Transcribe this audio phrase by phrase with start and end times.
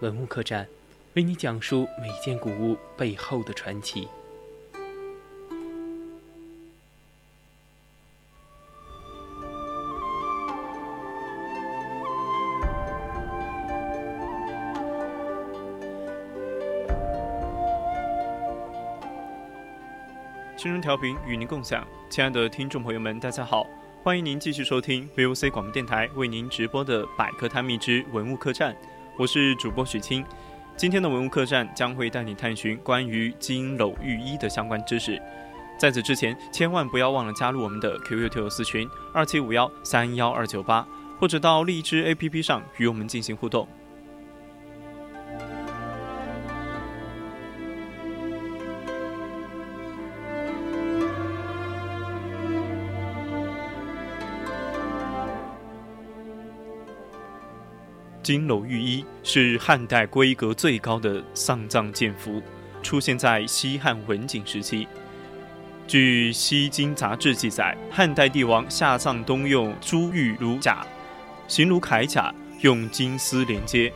[0.00, 0.64] 文物客栈，
[1.14, 4.06] 为你讲述每件古物背后的传奇。
[20.56, 23.66] 青春调频与您共享，亲爱的听众朋友们，大家好，
[24.04, 28.76] 欢迎您继续收听 VOC 广播电台为您直播的百科探秘之文物客栈。
[29.18, 30.24] 我是主播许清，
[30.76, 35.20] 今天的文物客栈将会带你探寻关于金缕玉衣的相关知识。
[35.76, 40.86] 在此之前，千万不要忘了加入我们的 QQ 听友私群二七五幺三幺二九八，
[41.18, 43.66] 或者到荔枝 APP 上与我们进行互动。
[58.28, 62.42] 金缕玉衣是汉代规格最高的丧葬建服，
[62.82, 64.86] 出现在西汉文景时期。
[65.86, 70.86] 据《西京杂志》记载，汉代帝王下葬冬用珠玉如甲，
[71.46, 73.90] 形如铠甲，用金丝连接。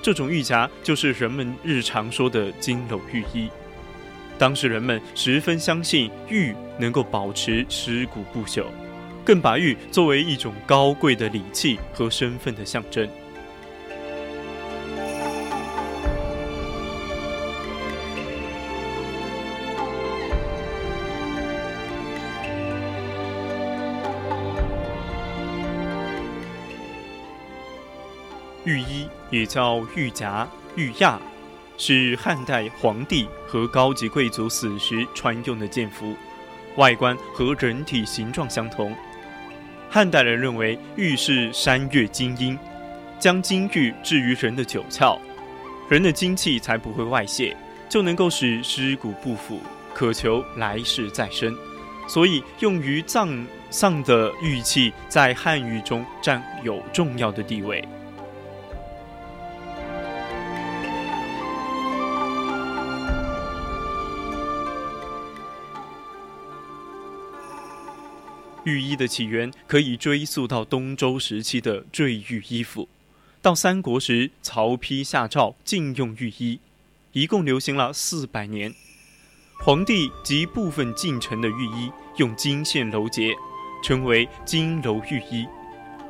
[0.00, 3.48] 这种玉甲就是人们日常说的金缕玉衣。
[4.38, 8.66] 当时人们十分相信玉能够保持尸骨不朽，
[9.24, 13.10] 更把玉作为一种高贵的礼器和身份的象征。
[28.66, 31.20] 玉衣也叫玉甲、玉亚，
[31.78, 36.16] 是汉代皇帝和高级贵族死时穿用的剑服，
[36.76, 38.92] 外观和人体形状相同。
[39.88, 42.58] 汉代人认为玉是山岳金英，
[43.20, 45.16] 将金玉置于人的九窍，
[45.88, 47.56] 人的精气才不会外泄，
[47.88, 49.60] 就能够使尸骨不腐，
[49.94, 51.56] 渴求来世再生。
[52.08, 57.86] 所以用于葬丧的玉器在汉语中占有重要的地位。
[68.66, 72.88] 御衣的起源可以追溯到东周时期的坠玉衣服，
[73.40, 76.58] 到三国时曹丕下诏禁用玉衣，
[77.12, 78.74] 一共流行了四百年。
[79.60, 83.32] 皇帝及部分近臣的御衣用金线镂结，
[83.84, 85.46] 称为金镂玉衣；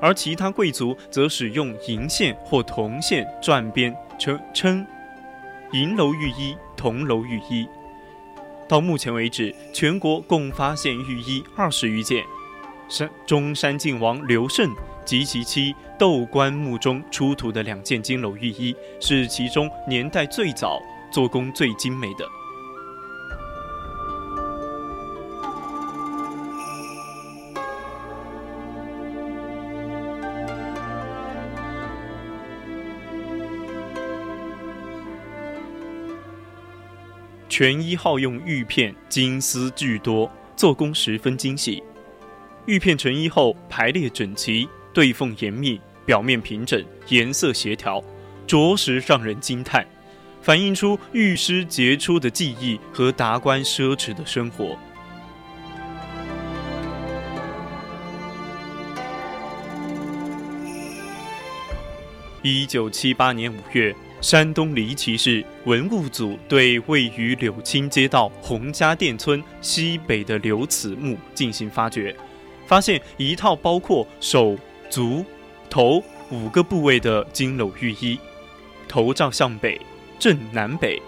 [0.00, 4.84] 而其他贵族则使用银线或铜线转边，称称
[5.72, 7.64] 银镂玉衣、铜镂玉衣。
[8.68, 12.24] 到目前为止，全国共发现玉衣二十余件。
[12.90, 14.74] 山中山靖王刘胜
[15.06, 22.24] 及其妻窦棺木中出土的两件金篓玉衣，是其中年代最早、做工最精美的。
[37.48, 41.82] 全衣好用玉片，金丝巨多，做工十分精细。
[42.70, 48.00] 玉片成衣后排列整齐，对缝严密，表面平整，颜色协调，
[48.46, 49.84] 着实让人惊叹，
[50.40, 54.78] 反映出玉师杰出的技艺和达官奢侈的生活。
[62.40, 72.14] 一九七八年五月，山东离奇市文物组对位于柳青街道洪家店村西北的刘祠墓进行发掘。
[72.70, 74.56] 发现一套包括手、
[74.88, 75.24] 足、
[75.68, 76.00] 头
[76.30, 78.16] 五个部位的金篓玉衣，
[78.86, 79.80] 头罩向北，
[80.20, 81.02] 正南北，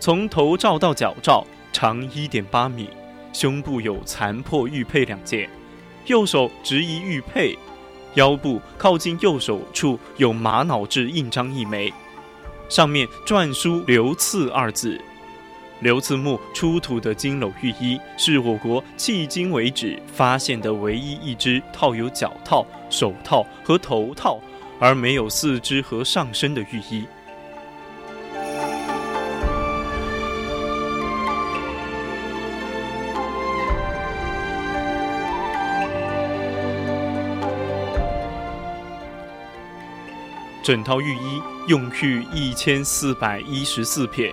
[0.00, 2.88] 从头罩到脚罩长一点八米，
[3.30, 5.50] 胸部有残破玉佩两件，
[6.06, 7.58] 右手执一玉佩，
[8.14, 11.92] 腰部靠近右手处有玛瑙制印章一枚，
[12.70, 14.98] 上面篆书“刘赐”二字。
[15.82, 24.40] 刘次墓出土的金镂玉衣，是我国迄今为止发现的唯一一只套有脚套、手套和头套，
[24.78, 27.04] 而没有四肢和上身的玉衣。
[40.62, 44.32] 整套玉衣用玉一千四百一十四片。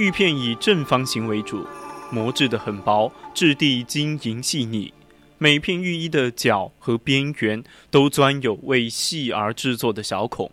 [0.00, 1.66] 玉片以正方形为主，
[2.10, 4.94] 磨制的很薄，质地晶莹细腻。
[5.36, 10.50] 每片玉衣的角和边缘都钻有为细而制作的小孔，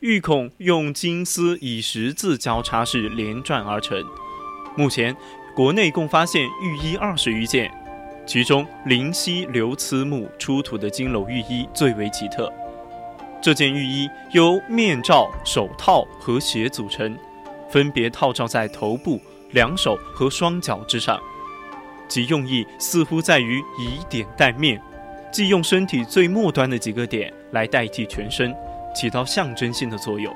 [0.00, 4.04] 玉孔用金丝以十字交叉式连转而成。
[4.76, 5.16] 目前
[5.56, 7.72] 国内共发现玉衣二十余件，
[8.26, 12.52] 其中灵溪流慈墓出土的金篓玉衣最为奇特。
[13.40, 17.16] 这件玉衣由面罩、手套和鞋组成，
[17.70, 19.20] 分别套罩在头部、
[19.52, 21.18] 两手和双脚之上。
[22.08, 24.82] 其用意似乎在于以点带面，
[25.32, 28.52] 即用身体最末端的几个点来代替全身，
[28.94, 30.34] 起到象征性的作用。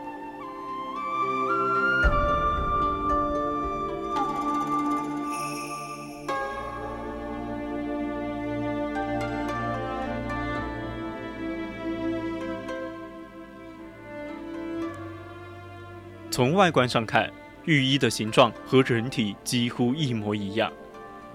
[16.35, 17.33] 从外观上看，
[17.65, 20.69] 浴衣的形状和人体几乎一模一样。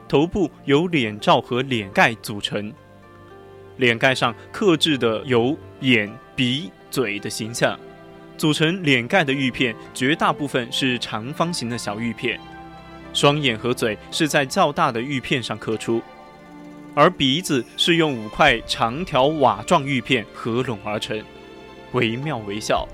[0.10, 2.74] 头部由脸罩和脸盖组成，
[3.78, 7.80] 脸盖上刻制的有眼、鼻、嘴的形象。
[8.38, 12.38] 组成脸盖的玉片绝大部分是长方形的小玉片，
[13.14, 16.02] 双眼和嘴是在较大的玉片上刻出，
[16.94, 21.24] 而鼻子是用五块长条瓦状玉片合拢而成，
[21.94, 22.86] 惟妙惟肖。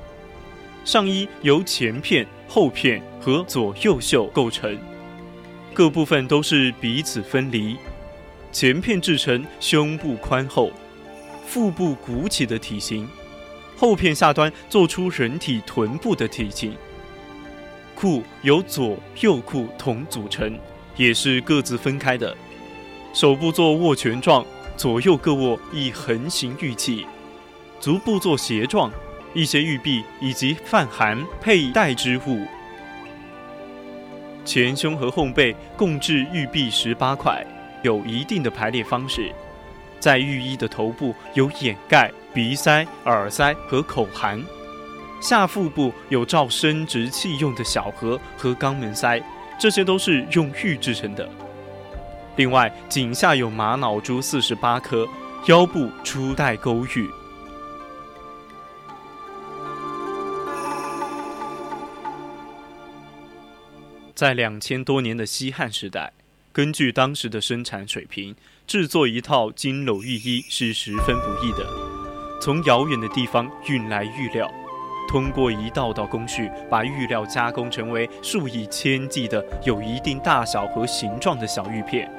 [0.85, 4.77] 上衣由前片、后片和左右袖构成。
[5.73, 7.75] 各部分都是彼此分离，
[8.51, 10.71] 前片制成胸部宽厚、
[11.45, 13.09] 腹部鼓起的体型，
[13.75, 16.77] 后片下端做出人体臀部的体型。
[17.95, 20.57] 裤由左右裤同组成，
[20.95, 22.37] 也是各自分开的。
[23.11, 24.45] 手部做握拳状，
[24.77, 27.07] 左右各握一横形玉器，
[27.79, 28.91] 足部做斜状，
[29.35, 32.47] 一些玉璧以及泛函佩戴之物。
[34.45, 37.45] 前胸和后背共置玉璧十八块，
[37.83, 39.31] 有一定的排列方式。
[39.99, 44.41] 在玉衣的头部有掩盖、鼻塞、耳塞和口含，
[45.19, 49.19] 下腹部有罩生殖器用的小盒和肛门塞，
[49.59, 51.27] 这些都是用玉制成的。
[52.35, 55.07] 另外，颈下有玛瑙珠四十八颗，
[55.47, 57.09] 腰部初带勾玉。
[64.15, 66.13] 在两千多年的西汉时代，
[66.53, 68.33] 根据当时的生产水平，
[68.65, 71.67] 制作一套金篓玉衣是十分不易的。
[72.41, 74.50] 从遥远的地方运来玉料，
[75.09, 82.09] 通过一道道工序，把玉料加工成为数以千计的有一定大小和形状的小玉片。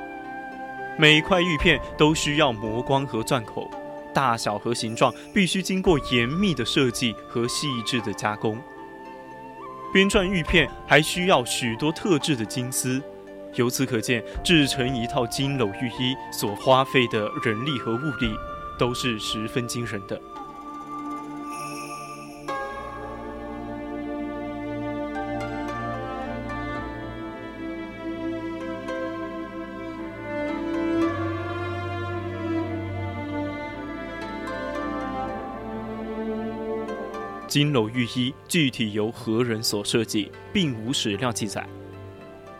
[0.99, 3.71] 每块玉片都需要磨光和钻口，
[4.13, 8.59] 大小和形状必须经过严密的设计和细致的加工。
[9.93, 13.03] 编撰玉片还需要许多特制的金丝，
[13.55, 18.35] 由此可见，制成一套金篓玉衣所花费的人力和物力
[18.79, 20.21] 都是十分惊人的。
[37.57, 41.67] 金缕玉衣具体由何人所设计，并无史料记载。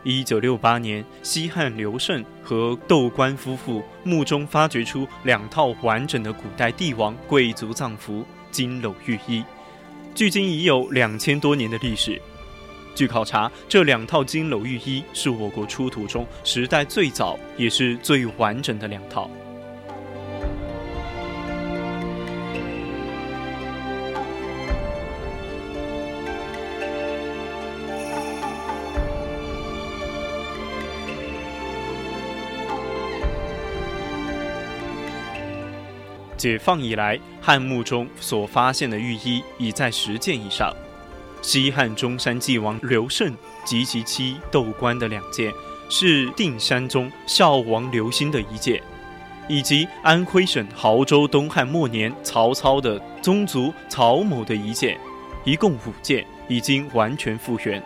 [0.03, 9.43] 一九六八年，西汉刘胜和窦官夫妇墓中发掘出两套完整的古代帝王贵族葬服金缕玉衣，
[10.15, 12.19] 距今已有两千多年的历史。
[12.95, 19.29] 据考察，这两套金缕玉衣是我国出土中时代最早也是最完整的两套。
[36.37, 40.73] 解放以来，汉墓中所发现的玉衣已在十件以上。
[41.41, 45.51] 西汉中山纪王刘胜及其妻窦官的两件，
[45.89, 48.81] 是定山宗孝王刘歆的一件，
[49.47, 54.97] 以及安徽省亳州东汉末年曹操的宗族曹某的一件，
[55.45, 57.81] 一共五件，已经完全复原。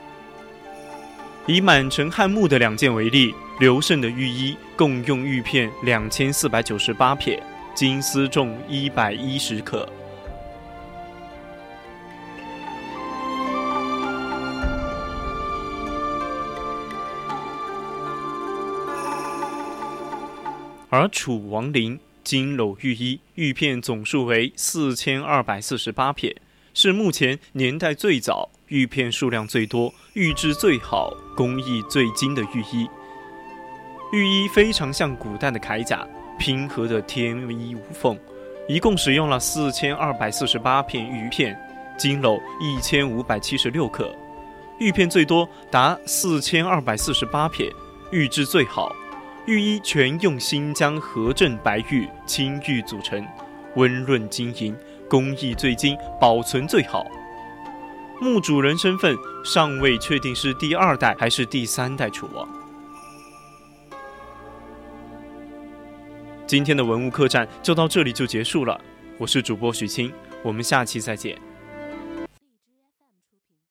[1.45, 7.41] 以满城汉墓的两件为例，刘胜的玉衣共用玉片两千四百九十八片。
[7.73, 9.87] 金丝重一百一十克，
[20.89, 26.35] 而楚王陵金镂玉衣玉片总数为四千二百四十八片，
[26.73, 32.87] 是目前年代最早、玉片数量最多、玉质最好、工艺最精的玉衣。
[34.11, 36.05] 玉衣非常像古代的铠甲，
[36.41, 38.17] 拼合的天衣无缝。
[38.67, 41.55] 一共使用了四千二百四十八片玉片，
[41.99, 44.11] 金篓一千五百七十六克，
[44.79, 47.71] 玉片最多达四千二百四十八片，
[48.11, 48.91] 玉质最好。
[49.45, 53.23] 玉衣全用新疆和正白玉、青玉组成，
[53.75, 54.75] 温润晶莹，
[55.07, 57.05] 工艺最精，保存最好。
[58.19, 62.47] 墓主人身份尚未确定是第二代还是第三代楚王。
[66.51, 68.77] 今天的文物客栈就到这里就结束了，
[69.17, 70.11] 我是主播许清，
[70.43, 71.50] 我们下期再见。